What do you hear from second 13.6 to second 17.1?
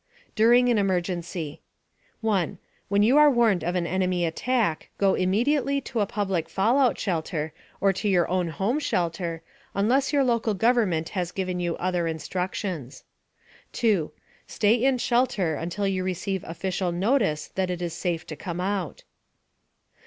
2. Stay in shelter until you receive official